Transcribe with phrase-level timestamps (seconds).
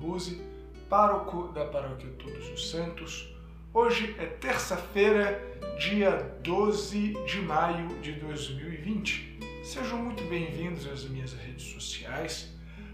[0.00, 0.40] Ruse,
[0.88, 3.34] pároco da Paróquia Todos os Santos.
[3.74, 5.38] Hoje é terça-feira,
[5.78, 6.10] dia
[6.42, 9.38] 12 de maio de 2020.
[9.62, 12.50] Sejam muito bem-vindos às minhas redes sociais.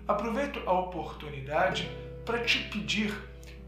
[0.08, 1.88] Aproveito a oportunidade
[2.24, 3.14] para te pedir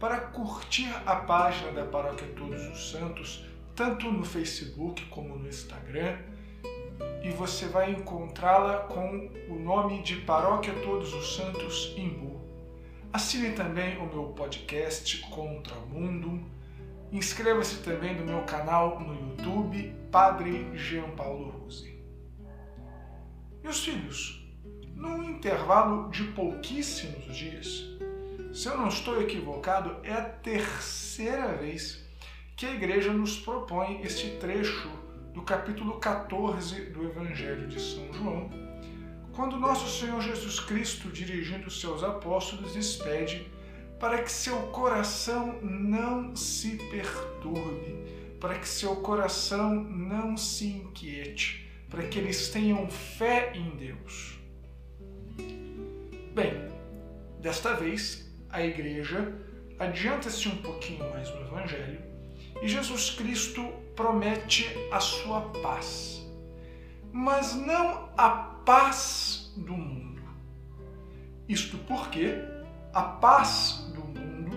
[0.01, 3.45] para curtir a página da Paróquia Todos os Santos,
[3.77, 6.19] tanto no Facebook como no Instagram
[7.23, 12.48] e você vai encontrá-la com o nome de Paróquia Todos os Santos Imbu.
[13.11, 16.45] Assine também o meu podcast Contramundo.
[17.11, 21.99] Inscreva-se também no meu canal no YouTube, Padre Jean Paulo Ruse.
[23.63, 24.47] Meus filhos,
[24.95, 27.89] num intervalo de pouquíssimos dias,
[28.53, 32.07] se eu não estou equivocado, é a terceira vez
[32.57, 34.91] que a igreja nos propõe este trecho
[35.33, 38.51] do capítulo 14 do Evangelho de São João,
[39.39, 43.47] quando nosso Senhor Jesus Cristo, dirigindo seus apóstolos, lhes pede
[44.01, 47.95] para que seu coração não se perturbe,
[48.41, 54.41] para que seu coração não se inquiete, para que eles tenham fé em Deus.
[56.35, 56.55] Bem,
[57.41, 59.33] desta vez a igreja
[59.79, 62.03] adianta-se um pouquinho mais no Evangelho
[62.61, 63.63] e Jesus Cristo
[63.95, 66.28] promete a sua paz,
[67.13, 70.23] mas não a paz do mundo.
[71.49, 72.35] Isto porque
[72.93, 74.57] a paz do mundo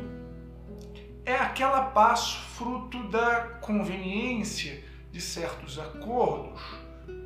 [1.26, 6.62] é aquela paz fruto da conveniência de certos acordos,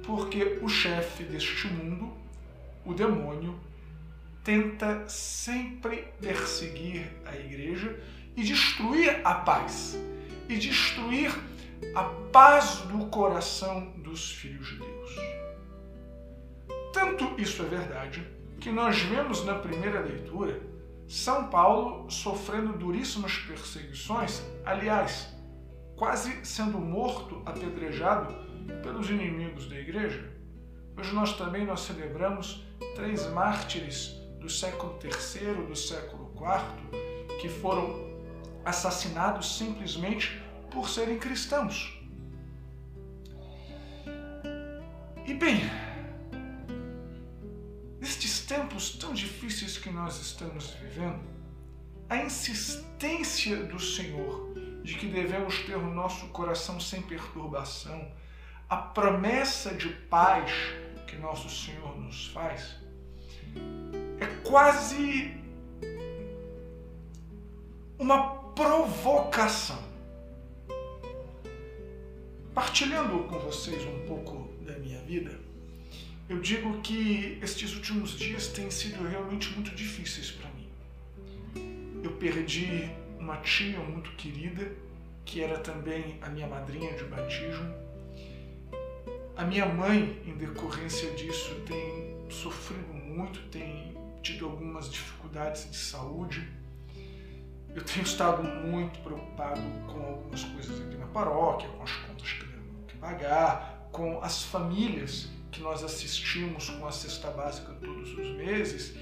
[0.05, 2.13] porque o chefe deste mundo,
[2.85, 3.59] o demônio,
[4.43, 7.99] tenta sempre perseguir a igreja
[8.35, 9.97] e destruir a paz
[10.47, 11.31] e destruir
[11.95, 15.15] a paz do coração dos filhos de Deus.
[16.93, 18.25] Tanto isso é verdade
[18.59, 20.61] que nós vemos na primeira leitura
[21.07, 25.35] São Paulo sofrendo duríssimas perseguições, aliás,
[25.95, 28.33] quase sendo morto, apedrejado
[28.81, 30.31] pelos inimigos da igreja.
[30.97, 38.05] Hoje nós também nós celebramos três mártires do século III, do século IV, que foram
[38.63, 40.41] assassinados simplesmente
[40.75, 41.97] por serem cristãos.
[45.25, 45.61] E bem,
[48.01, 51.23] nestes tempos tão difíceis que nós estamos vivendo,
[52.09, 54.53] a insistência do Senhor
[54.83, 58.11] de que devemos ter o nosso coração sem perturbação,
[58.69, 60.51] a promessa de paz
[61.07, 62.75] que nosso Senhor nos faz,
[64.19, 65.41] é quase
[67.97, 69.94] uma provocação.
[72.55, 75.37] Partilhando com vocês um pouco da minha vida,
[76.29, 80.69] eu digo que estes últimos dias têm sido realmente muito difíceis para mim.
[82.01, 82.89] Eu perdi
[83.19, 84.71] uma tia muito querida,
[85.25, 87.75] que era também a minha madrinha de batismo.
[89.35, 96.47] A minha mãe, em decorrência disso, tem sofrido muito, tem tido algumas dificuldades de saúde
[97.75, 102.44] eu tenho estado muito preocupado com algumas coisas aqui na paróquia, com as contas que
[103.05, 108.95] pagar, com as famílias que nós assistimos com a cesta básica todos os meses.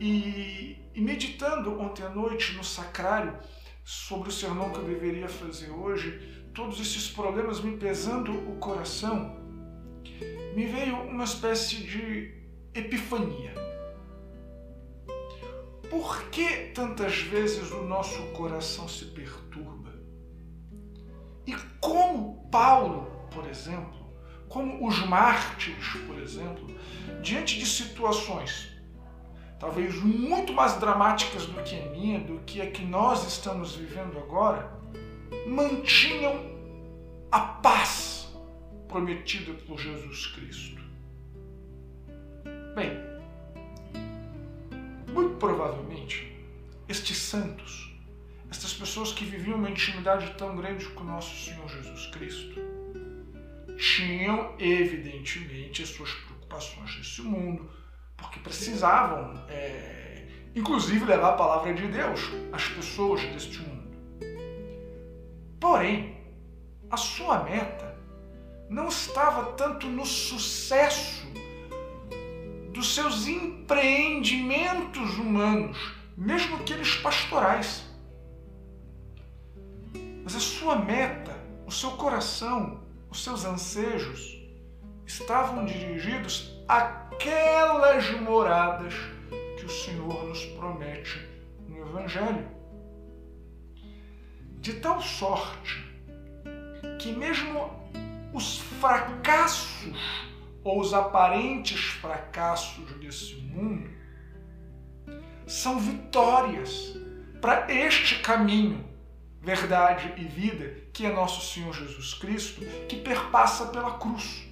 [0.00, 3.38] E, e meditando ontem à noite no sacrário
[3.84, 9.36] sobre o sermão que eu deveria fazer hoje, todos esses problemas me pesando o coração,
[10.56, 12.42] me veio uma espécie de
[12.74, 13.64] epifania
[15.94, 19.92] por que tantas vezes o nosso coração se perturba?
[21.46, 23.13] E como Paulo,
[23.54, 24.04] exemplo,
[24.48, 26.66] como os mártires, por exemplo,
[27.22, 28.74] diante de situações
[29.64, 34.18] talvez muito mais dramáticas do que a minha, do que a que nós estamos vivendo
[34.18, 34.70] agora,
[35.46, 36.38] mantinham
[37.32, 38.28] a paz
[38.86, 40.82] prometida por Jesus Cristo.
[42.74, 42.92] Bem,
[45.14, 46.36] muito provavelmente,
[46.86, 47.90] estes santos,
[48.50, 52.60] estas pessoas que viviam uma intimidade tão grande com nosso Senhor Jesus Cristo,
[53.76, 57.70] tinham evidentemente as suas preocupações nesse mundo,
[58.16, 62.20] porque precisavam, é, inclusive, levar a palavra de Deus
[62.52, 63.96] às pessoas deste mundo.
[65.58, 66.16] Porém,
[66.90, 67.98] a sua meta
[68.68, 71.26] não estava tanto no sucesso
[72.72, 77.84] dos seus empreendimentos humanos, mesmo aqueles pastorais.
[80.22, 81.36] Mas a sua meta,
[81.66, 82.83] o seu coração,
[83.14, 84.42] os seus ansejos
[85.06, 88.92] estavam dirigidos àquelas moradas
[89.56, 91.24] que o Senhor nos promete
[91.68, 92.48] no Evangelho.
[94.58, 95.84] De tal sorte
[96.98, 97.70] que, mesmo
[98.32, 100.26] os fracassos
[100.64, 103.88] ou os aparentes fracassos desse mundo
[105.46, 106.96] são vitórias
[107.40, 108.84] para este caminho,
[109.44, 114.48] verdade e vida, que é nosso Senhor Jesus Cristo, que perpassa pela cruz.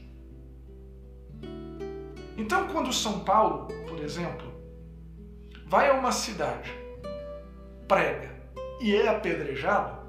[2.37, 4.53] Então, quando São Paulo, por exemplo,
[5.67, 6.71] vai a uma cidade,
[7.89, 8.31] prega
[8.81, 10.03] e é apedrejado,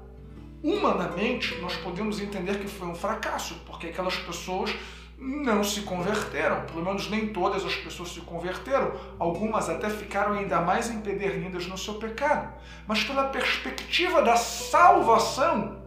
[0.62, 4.74] humanamente nós podemos entender que foi um fracasso, porque aquelas pessoas
[5.18, 10.60] não se converteram, pelo menos nem todas as pessoas se converteram, algumas até ficaram ainda
[10.60, 12.52] mais empedernidas no seu pecado.
[12.86, 15.82] Mas pela perspectiva da salvação,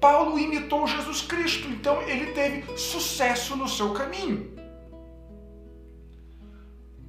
[0.00, 4.50] Paulo imitou Jesus Cristo, então ele teve sucesso no seu caminho.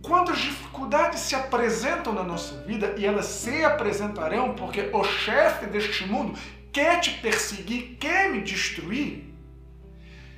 [0.04, 5.66] Quando as dificuldades se apresentam na nossa vida, e elas se apresentarão porque o chefe
[5.66, 6.38] deste mundo
[6.74, 9.33] quer te perseguir, quer me destruir,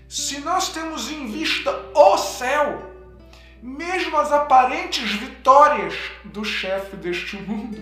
[0.08, 2.94] se nós temos em vista o céu,
[3.62, 7.82] mesmo as aparentes vitórias do chefe deste mundo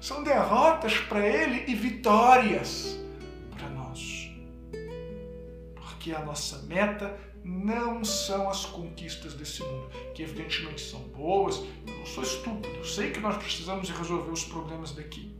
[0.00, 2.98] são derrotas para ele e vitórias
[3.56, 4.30] para nós.
[5.74, 11.62] Porque a nossa meta não são as conquistas desse mundo, que evidentemente são boas.
[11.86, 15.32] Eu não sou estúpido, eu sei que nós precisamos resolver os problemas daqui.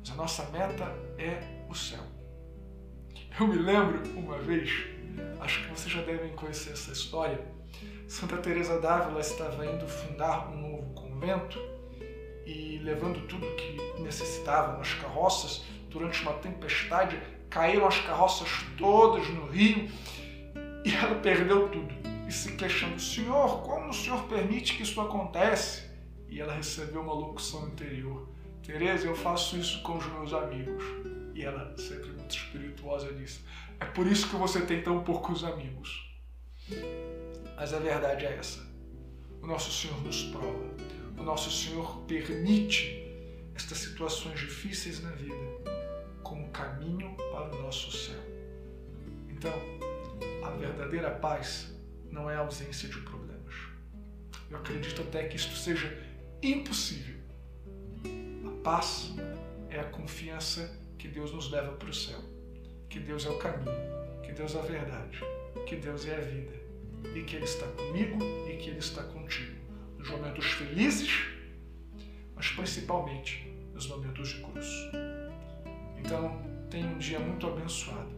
[0.00, 0.84] Mas a nossa meta
[1.18, 2.02] é o céu.
[3.38, 4.93] Eu me lembro uma vez
[5.40, 7.40] Acho que vocês já devem conhecer essa história.
[8.08, 11.58] Santa Teresa d'Ávila estava indo fundar um novo convento
[12.46, 15.64] e levando tudo que necessitava nas carroças.
[15.88, 19.88] Durante uma tempestade, caíram as carroças todas no rio
[20.84, 21.94] e ela perdeu tudo.
[22.26, 25.82] E se queixando, Senhor, como o Senhor permite que isso aconteça?
[26.28, 28.28] E ela recebeu uma locução interior.
[28.62, 30.82] Teresa, eu faço isso com os meus amigos.
[31.34, 33.40] E ela, sempre muito espirituosa, disse:
[33.80, 36.08] É por isso que você tem tão poucos amigos.
[37.56, 38.64] Mas a verdade é essa.
[39.42, 40.74] O nosso Senhor nos prova.
[41.18, 43.04] O nosso Senhor permite
[43.54, 45.34] estas situações difíceis na vida
[46.22, 48.20] como caminho para o nosso céu.
[49.28, 49.52] Então,
[50.44, 51.72] a verdadeira paz
[52.10, 53.54] não é a ausência de problemas.
[54.50, 56.00] Eu acredito até que isto seja
[56.42, 57.16] impossível.
[58.46, 59.12] A paz
[59.68, 62.18] é a confiança que Deus nos leva para o céu,
[62.88, 63.70] que Deus é o caminho,
[64.22, 65.20] que Deus é a verdade,
[65.66, 66.54] que Deus é a vida
[67.14, 69.54] e que Ele está comigo e que Ele está contigo
[69.98, 71.26] nos momentos felizes,
[72.34, 74.66] mas principalmente nos momentos de cruz.
[75.98, 76.40] Então,
[76.70, 78.16] tenha um dia muito abençoado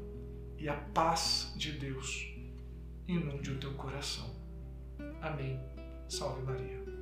[0.56, 2.36] e a paz de Deus
[3.08, 4.32] inunde o teu coração.
[5.20, 5.58] Amém.
[6.08, 6.95] Salve Maria.